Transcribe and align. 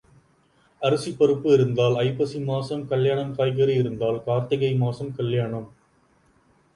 அரிசி 0.81 1.11
பருப்பு 1.11 1.49
இருந்தால் 1.53 1.97
ஐப்பசி 1.97 2.39
மாசம் 2.43 2.81
கல்யாணம் 2.87 3.35
காய்கறி 3.35 3.75
இருந்தால் 3.75 4.17
கார்த்திகை 4.23 4.71
மாசம் 4.75 5.13
கல்யாணம். 5.19 5.69